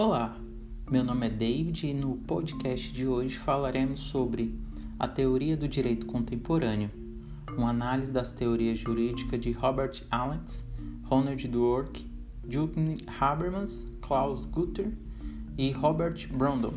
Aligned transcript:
Olá, 0.00 0.38
meu 0.88 1.02
nome 1.02 1.26
é 1.26 1.28
David 1.28 1.88
e 1.88 1.92
no 1.92 2.18
podcast 2.18 2.92
de 2.92 3.04
hoje 3.04 3.36
falaremos 3.36 3.98
sobre 3.98 4.56
a 4.96 5.08
teoria 5.08 5.56
do 5.56 5.66
direito 5.66 6.06
contemporâneo, 6.06 6.88
uma 7.56 7.70
análise 7.70 8.12
das 8.12 8.30
teorias 8.30 8.78
jurídicas 8.78 9.40
de 9.40 9.50
Robert 9.50 10.04
Alex, 10.08 10.70
Ronald 11.02 11.48
Dwork, 11.48 12.08
Jürgen 12.48 12.98
Habermas, 13.18 13.84
Klaus 14.00 14.44
Guter 14.44 14.96
e 15.58 15.72
Robert 15.72 16.28
Brundle. 16.32 16.74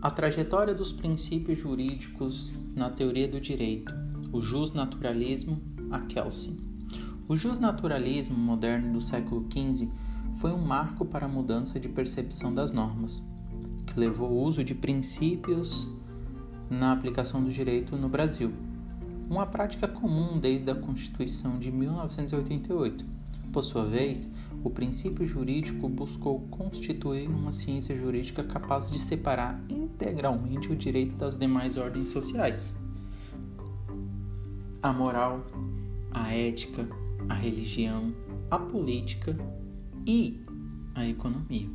A 0.00 0.12
trajetória 0.12 0.76
dos 0.76 0.92
princípios 0.92 1.58
jurídicos 1.58 2.52
na 2.76 2.88
teoria 2.88 3.26
do 3.26 3.40
direito, 3.40 3.92
o 4.32 4.40
justnaturalismo, 4.40 5.60
a 5.90 5.98
Kelsen. 6.02 6.73
O 7.26 7.34
justnaturalismo 7.34 8.36
moderno 8.36 8.92
do 8.92 9.00
século 9.00 9.46
XV 9.50 9.88
foi 10.34 10.52
um 10.52 10.62
marco 10.62 11.06
para 11.06 11.24
a 11.24 11.28
mudança 11.28 11.80
de 11.80 11.88
percepção 11.88 12.54
das 12.54 12.70
normas, 12.70 13.26
que 13.86 13.98
levou 13.98 14.28
ao 14.28 14.44
uso 14.44 14.62
de 14.62 14.74
princípios 14.74 15.88
na 16.68 16.92
aplicação 16.92 17.42
do 17.42 17.50
direito 17.50 17.96
no 17.96 18.10
Brasil, 18.10 18.52
uma 19.30 19.46
prática 19.46 19.88
comum 19.88 20.38
desde 20.38 20.70
a 20.70 20.74
Constituição 20.74 21.58
de 21.58 21.72
1988. 21.72 23.06
Por 23.50 23.62
sua 23.62 23.86
vez, 23.86 24.30
o 24.62 24.68
princípio 24.68 25.26
jurídico 25.26 25.88
buscou 25.88 26.40
constituir 26.50 27.26
uma 27.26 27.52
ciência 27.52 27.96
jurídica 27.96 28.44
capaz 28.44 28.90
de 28.90 28.98
separar 28.98 29.58
integralmente 29.70 30.70
o 30.70 30.76
direito 30.76 31.14
das 31.14 31.38
demais 31.38 31.78
ordens 31.78 32.10
sociais. 32.10 32.70
A 34.82 34.92
moral, 34.92 35.46
a 36.10 36.34
ética, 36.34 36.86
a 37.28 37.34
religião, 37.34 38.12
a 38.50 38.58
política 38.58 39.36
e 40.06 40.44
a 40.94 41.06
economia. 41.06 41.68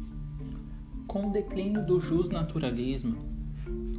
Com 1.07 1.29
o 1.29 1.31
declínio 1.31 1.85
do 1.85 1.99
justnaturalismo, 1.99 3.17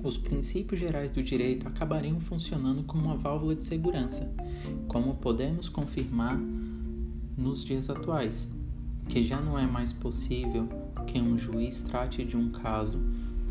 os 0.02 0.16
princípios 0.16 0.80
gerais 0.80 1.10
do 1.10 1.22
direito 1.22 1.68
acabariam 1.68 2.18
funcionando 2.20 2.82
como 2.84 3.06
uma 3.06 3.16
válvula 3.16 3.54
de 3.54 3.64
segurança, 3.64 4.34
como 4.88 5.16
podemos 5.16 5.68
confirmar 5.68 6.38
nos 7.36 7.64
dias 7.64 7.90
atuais, 7.90 8.48
que 9.08 9.24
já 9.24 9.40
não 9.40 9.58
é 9.58 9.66
mais 9.66 9.92
possível 9.92 10.68
que 11.06 11.20
um 11.20 11.36
juiz 11.36 11.82
trate 11.82 12.24
de 12.24 12.36
um 12.36 12.50
caso 12.50 12.98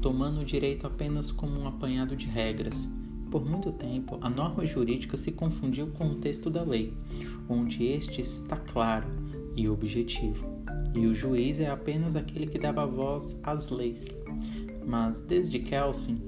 tomando 0.01 0.41
o 0.41 0.45
direito 0.45 0.87
apenas 0.87 1.31
como 1.31 1.59
um 1.59 1.67
apanhado 1.67 2.15
de 2.15 2.25
regras. 2.25 2.87
Por 3.31 3.45
muito 3.45 3.71
tempo, 3.71 4.17
a 4.21 4.29
norma 4.29 4.65
jurídica 4.65 5.15
se 5.15 5.31
confundiu 5.31 5.87
com 5.87 6.07
o 6.07 6.15
texto 6.15 6.49
da 6.49 6.63
lei, 6.63 6.93
onde 7.47 7.85
este 7.85 8.21
está 8.21 8.55
claro 8.55 9.07
e 9.55 9.69
objetivo, 9.69 10.47
e 10.95 11.05
o 11.05 11.13
juiz 11.13 11.59
é 11.59 11.69
apenas 11.69 12.15
aquele 12.15 12.47
que 12.47 12.57
dava 12.57 12.85
voz 12.87 13.37
às 13.43 13.69
leis. 13.69 14.07
Mas 14.85 15.21
desde 15.21 15.59
Kelsen, 15.59 16.19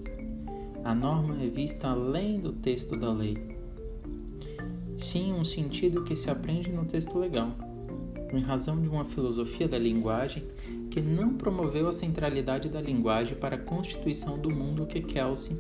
a 0.84 0.94
norma 0.94 1.42
é 1.42 1.48
vista 1.48 1.88
além 1.88 2.40
do 2.40 2.54
texto 2.54 2.96
da 2.96 3.12
lei. 3.12 3.38
Sim, 4.98 5.34
um 5.34 5.44
sentido 5.44 6.04
que 6.04 6.16
se 6.16 6.30
aprende 6.30 6.72
no 6.72 6.86
texto 6.86 7.18
legal, 7.18 7.56
em 8.32 8.40
razão 8.40 8.80
de 8.80 8.88
uma 8.88 9.06
filosofia 9.06 9.68
da 9.68 9.80
linguagem 9.80 10.44
que 10.92 11.00
não 11.00 11.34
promoveu 11.34 11.88
a 11.88 11.94
centralidade 11.94 12.68
da 12.68 12.82
linguagem 12.82 13.38
para 13.38 13.56
a 13.56 13.60
constituição 13.60 14.38
do 14.38 14.52
mundo 14.52 14.86
que 14.86 15.00
Kelsen, 15.00 15.58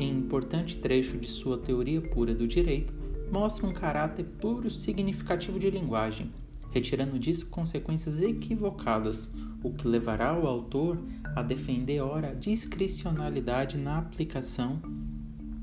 em 0.00 0.10
importante 0.10 0.78
trecho 0.78 1.16
de 1.16 1.28
sua 1.28 1.56
teoria 1.56 2.02
pura 2.02 2.34
do 2.34 2.46
direito, 2.46 2.92
mostra 3.30 3.64
um 3.66 3.72
caráter 3.72 4.24
puro 4.40 4.68
significativo 4.68 5.60
de 5.60 5.70
linguagem, 5.70 6.32
retirando 6.72 7.20
disso 7.20 7.46
consequências 7.46 8.20
equivocadas, 8.20 9.30
o 9.62 9.72
que 9.72 9.86
levará 9.86 10.36
o 10.36 10.46
autor 10.46 11.00
a 11.36 11.40
defender 11.40 12.00
ora 12.00 12.30
a 12.30 12.34
discricionalidade 12.34 13.78
na 13.78 13.98
aplicação 13.98 14.82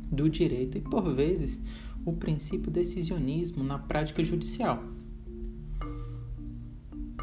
do 0.10 0.30
direito 0.30 0.78
e, 0.78 0.82
por 0.82 1.14
vezes, 1.14 1.62
o 2.06 2.14
princípio 2.14 2.72
decisionismo 2.72 3.62
na 3.62 3.78
prática 3.78 4.24
judicial. 4.24 4.84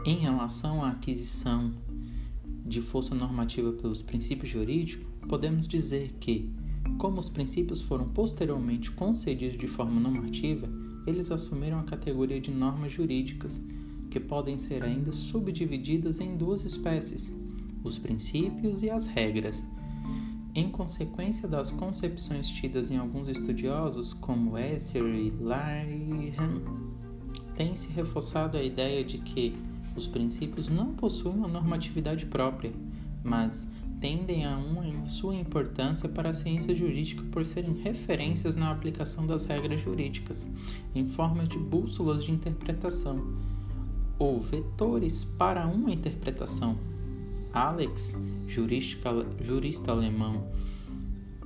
Em 0.09 0.17
relação 0.17 0.83
à 0.83 0.93
aquisição 0.93 1.71
de 2.65 2.81
força 2.81 3.15
normativa 3.15 3.73
pelos 3.73 4.01
princípios 4.01 4.51
jurídicos, 4.51 5.07
podemos 5.29 5.69
dizer 5.69 6.15
que, 6.19 6.51
como 6.97 7.19
os 7.19 7.29
princípios 7.29 7.83
foram 7.83 8.09
posteriormente 8.09 8.91
concedidos 8.91 9.59
de 9.59 9.67
forma 9.67 10.01
normativa, 10.01 10.67
eles 11.07 11.31
assumiram 11.31 11.79
a 11.79 11.83
categoria 11.83 12.41
de 12.41 12.51
normas 12.51 12.91
jurídicas 12.91 13.61
que 14.11 14.19
podem 14.19 14.57
ser 14.57 14.83
ainda 14.83 15.13
subdivididas 15.13 16.21
em 16.21 16.39
duas 16.39 16.65
espécies, 16.65 17.37
os 17.85 17.99
princípios 17.99 18.83
e 18.83 18.89
as 18.89 19.05
regras. 19.05 19.63
Em 20.55 20.71
consequência 20.71 21.47
das 21.47 21.71
concepções 21.71 22.49
tidas 22.49 22.91
em 22.91 22.97
alguns 22.97 23.29
estudiosos, 23.29 24.15
como 24.15 24.57
Esser 24.57 25.05
e 25.05 25.29
Lyhan, 25.29 26.63
tem-se 27.55 27.93
reforçado 27.93 28.57
a 28.57 28.63
ideia 28.63 29.05
de 29.05 29.19
que 29.19 29.53
os 29.99 30.07
princípios 30.07 30.69
não 30.69 30.95
possuem 30.95 31.35
uma 31.35 31.49
normatividade 31.49 32.25
própria, 32.27 32.73
mas 33.23 33.71
tendem 34.01 34.47
a 34.47 34.57
uma 34.57 35.05
sua 35.05 35.35
importância 35.35 36.09
para 36.09 36.31
a 36.31 36.35
ciência 36.35 36.75
jurídica 36.75 37.23
por 37.31 37.45
serem 37.45 37.75
referências 37.75 38.55
na 38.55 38.71
aplicação 38.71 39.27
das 39.27 39.45
regras 39.45 39.81
jurídicas, 39.81 40.47
em 40.95 41.07
forma 41.07 41.45
de 41.45 41.59
bússolas 41.59 42.25
de 42.25 42.31
interpretação 42.31 43.35
ou 44.19 44.39
vetores 44.39 45.25
para 45.25 45.67
uma 45.67 45.91
interpretação. 45.91 46.79
Alex, 47.53 48.17
jurista, 48.47 49.11
jurista 49.41 49.91
alemão, 49.91 50.47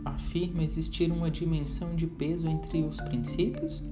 afirma 0.04 0.62
existir 0.62 1.10
uma 1.10 1.30
dimensão 1.30 1.94
de 1.94 2.06
peso 2.06 2.48
entre 2.48 2.82
os 2.82 3.00
princípios, 3.00 3.82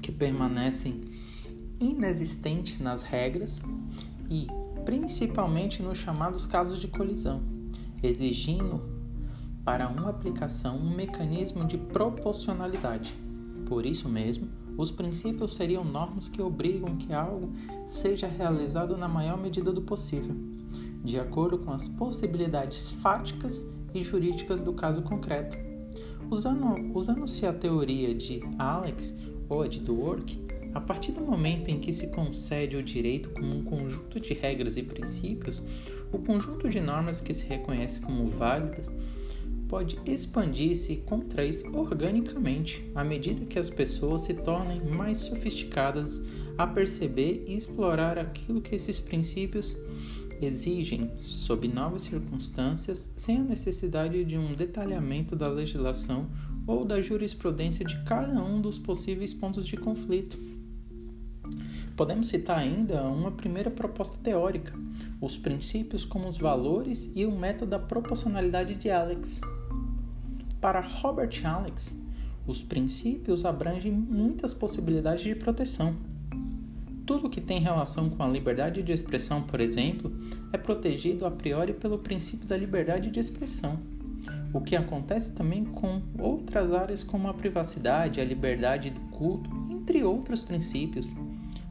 que 0.00 0.10
permanecem 0.10 1.13
inexistentes 1.90 2.80
nas 2.80 3.02
regras, 3.02 3.62
e 4.28 4.46
principalmente 4.84 5.82
nos 5.82 5.98
chamados 5.98 6.46
casos 6.46 6.80
de 6.80 6.88
colisão, 6.88 7.42
exigindo 8.02 8.80
para 9.64 9.88
uma 9.88 10.10
aplicação 10.10 10.76
um 10.76 10.94
mecanismo 10.94 11.64
de 11.64 11.78
proporcionalidade. 11.78 13.14
Por 13.66 13.86
isso 13.86 14.08
mesmo, 14.08 14.48
os 14.76 14.90
princípios 14.90 15.54
seriam 15.54 15.84
normas 15.84 16.28
que 16.28 16.42
obrigam 16.42 16.96
que 16.96 17.12
algo 17.12 17.52
seja 17.86 18.26
realizado 18.26 18.96
na 18.96 19.08
maior 19.08 19.38
medida 19.38 19.72
do 19.72 19.82
possível, 19.82 20.34
de 21.02 21.18
acordo 21.18 21.58
com 21.58 21.72
as 21.72 21.88
possibilidades 21.88 22.90
fáticas 22.90 23.64
e 23.94 24.02
jurídicas 24.02 24.62
do 24.62 24.72
caso 24.72 25.02
concreto. 25.02 25.56
Usando-se 26.30 26.90
usando 26.94 27.24
a 27.48 27.52
teoria 27.52 28.14
de 28.14 28.42
Alex 28.58 29.16
ou 29.48 29.62
a 29.62 29.68
de 29.68 29.80
Dwork, 29.80 30.38
a 30.74 30.80
partir 30.80 31.12
do 31.12 31.20
momento 31.20 31.68
em 31.70 31.78
que 31.78 31.92
se 31.92 32.08
concede 32.08 32.76
o 32.76 32.82
direito 32.82 33.30
como 33.30 33.54
um 33.54 33.62
conjunto 33.62 34.18
de 34.18 34.34
regras 34.34 34.76
e 34.76 34.82
princípios, 34.82 35.62
o 36.12 36.18
conjunto 36.18 36.68
de 36.68 36.80
normas 36.80 37.20
que 37.20 37.32
se 37.32 37.46
reconhece 37.46 38.00
como 38.00 38.26
válidas 38.26 38.92
pode 39.68 39.98
expandir-se 40.04 40.92
e 40.92 40.96
contrair-se 40.98 41.66
organicamente 41.68 42.84
à 42.94 43.02
medida 43.02 43.46
que 43.46 43.58
as 43.58 43.70
pessoas 43.70 44.22
se 44.22 44.34
tornem 44.34 44.80
mais 44.80 45.18
sofisticadas 45.18 46.22
a 46.58 46.66
perceber 46.66 47.44
e 47.48 47.56
explorar 47.56 48.18
aquilo 48.18 48.60
que 48.60 48.74
esses 48.74 49.00
princípios 49.00 49.76
exigem 50.40 51.10
sob 51.20 51.66
novas 51.68 52.02
circunstâncias, 52.02 53.12
sem 53.16 53.38
a 53.38 53.42
necessidade 53.42 54.24
de 54.24 54.36
um 54.36 54.54
detalhamento 54.54 55.34
da 55.34 55.48
legislação 55.48 56.28
ou 56.66 56.84
da 56.84 57.00
jurisprudência 57.00 57.84
de 57.84 58.02
cada 58.04 58.42
um 58.42 58.60
dos 58.60 58.78
possíveis 58.78 59.32
pontos 59.32 59.66
de 59.66 59.76
conflito. 59.76 60.38
Podemos 61.96 62.26
citar 62.28 62.58
ainda 62.58 63.02
uma 63.04 63.30
primeira 63.30 63.70
proposta 63.70 64.18
teórica, 64.20 64.72
os 65.20 65.36
princípios 65.36 66.04
como 66.04 66.26
os 66.26 66.36
valores 66.36 67.08
e 67.14 67.24
o 67.24 67.30
método 67.30 67.70
da 67.70 67.78
proporcionalidade 67.78 68.74
de 68.74 68.90
Alex. 68.90 69.40
Para 70.60 70.80
Robert 70.80 71.40
Alex, 71.44 71.96
os 72.46 72.62
princípios 72.62 73.44
abrangem 73.44 73.92
muitas 73.92 74.52
possibilidades 74.52 75.22
de 75.22 75.36
proteção. 75.36 75.94
Tudo 77.06 77.30
que 77.30 77.40
tem 77.40 77.60
relação 77.60 78.10
com 78.10 78.22
a 78.22 78.28
liberdade 78.28 78.82
de 78.82 78.90
expressão, 78.90 79.42
por 79.42 79.60
exemplo, 79.60 80.10
é 80.52 80.58
protegido 80.58 81.24
a 81.24 81.30
priori 81.30 81.74
pelo 81.74 81.98
princípio 81.98 82.48
da 82.48 82.56
liberdade 82.56 83.10
de 83.10 83.20
expressão. 83.20 83.78
O 84.52 84.60
que 84.60 84.74
acontece 84.74 85.32
também 85.32 85.64
com 85.64 86.02
outras 86.18 86.72
áreas 86.72 87.04
como 87.04 87.28
a 87.28 87.34
privacidade, 87.34 88.20
a 88.20 88.24
liberdade 88.24 88.90
do 88.90 89.00
culto, 89.10 89.50
entre 89.70 90.02
outros 90.02 90.42
princípios. 90.42 91.12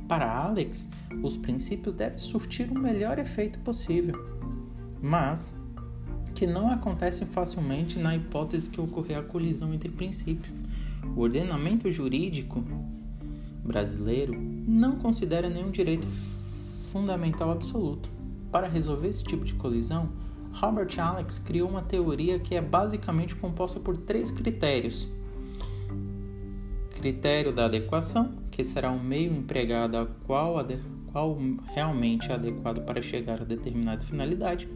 Para 0.07 0.31
Alex, 0.31 0.89
os 1.21 1.37
princípios 1.37 1.95
devem 1.95 2.19
surtir 2.19 2.69
o 2.69 2.79
melhor 2.79 3.19
efeito 3.19 3.59
possível. 3.59 4.15
Mas, 5.01 5.53
que 6.33 6.47
não 6.47 6.71
acontecem 6.71 7.27
facilmente 7.27 7.99
na 7.99 8.15
hipótese 8.15 8.69
que 8.69 8.81
ocorrer 8.81 9.17
a 9.17 9.23
colisão 9.23 9.73
entre 9.73 9.89
princípios. 9.89 10.53
O 11.15 11.21
ordenamento 11.21 11.89
jurídico 11.91 12.63
brasileiro 13.63 14.33
não 14.67 14.97
considera 14.97 15.49
nenhum 15.49 15.71
direito 15.71 16.07
fundamental 16.91 17.51
absoluto. 17.51 18.09
Para 18.51 18.67
resolver 18.67 19.07
esse 19.07 19.23
tipo 19.23 19.45
de 19.45 19.53
colisão, 19.55 20.09
Robert 20.53 20.99
Alex 20.99 21.39
criou 21.39 21.67
uma 21.67 21.81
teoria 21.81 22.39
que 22.39 22.55
é 22.55 22.61
basicamente 22.61 23.35
composta 23.35 23.79
por 23.79 23.97
três 23.97 24.29
critérios. 24.29 25.07
Critério 27.03 27.51
da 27.51 27.65
adequação, 27.65 28.31
que 28.49 28.63
será 28.63 28.89
um 28.89 29.03
meio 29.03 29.35
empregado 29.35 29.97
a 29.97 30.05
qual, 30.05 30.55
qual 31.11 31.37
realmente 31.75 32.31
é 32.31 32.33
adequado 32.33 32.81
para 32.85 33.01
chegar 33.01 33.41
a 33.41 33.43
determinada 33.43 33.99
finalidade. 33.99 34.69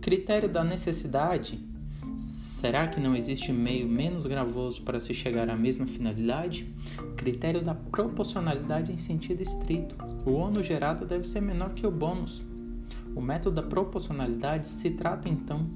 Critério 0.00 0.48
da 0.48 0.64
necessidade, 0.64 1.64
será 2.18 2.88
que 2.88 2.98
não 2.98 3.14
existe 3.14 3.52
meio 3.52 3.86
menos 3.86 4.26
gravoso 4.26 4.82
para 4.82 4.98
se 4.98 5.14
chegar 5.14 5.48
à 5.48 5.54
mesma 5.54 5.86
finalidade? 5.86 6.66
Critério 7.16 7.62
da 7.62 7.76
proporcionalidade 7.76 8.90
em 8.90 8.98
sentido 8.98 9.40
estrito, 9.40 9.94
o 10.26 10.32
ônus 10.32 10.66
gerado 10.66 11.06
deve 11.06 11.28
ser 11.28 11.42
menor 11.42 11.74
que 11.74 11.86
o 11.86 11.92
bônus. 11.92 12.42
O 13.14 13.20
método 13.20 13.54
da 13.54 13.62
proporcionalidade 13.62 14.66
se 14.66 14.90
trata 14.90 15.28
então 15.28 15.70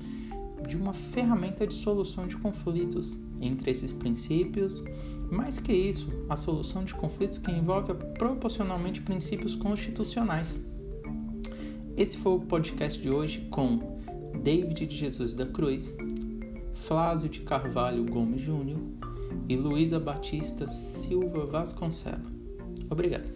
de 0.66 0.76
uma 0.76 0.92
ferramenta 0.92 1.64
de 1.64 1.74
solução 1.74 2.26
de 2.26 2.36
conflitos 2.36 3.16
entre 3.40 3.70
esses 3.70 3.92
princípios. 3.92 4.82
Mais 5.31 5.58
que 5.58 5.73
isso, 5.73 6.08
a 6.28 6.37
solução 6.37 6.84
de 6.84 6.94
conflitos 6.94 7.38
que 7.38 7.50
envolve 7.50 7.94
proporcionalmente 8.19 9.02
princípios 9.02 9.55
constitucionais. 9.55 10.61
Esse 11.96 12.17
foi 12.17 12.32
o 12.32 12.40
podcast 12.40 13.00
de 13.00 13.11
hoje 13.11 13.46
com 13.50 13.99
David 14.43 14.87
de 14.87 14.96
Jesus 14.96 15.34
da 15.34 15.46
Cruz, 15.46 15.96
Flávio 16.75 17.28
de 17.28 17.40
Carvalho 17.40 18.05
Gomes 18.05 18.43
Júnior 18.43 18.78
e 19.49 19.56
Luísa 19.56 19.99
Batista 19.99 20.67
Silva 20.67 21.46
Vasconcelo. 21.46 22.22
Obrigado. 22.90 23.29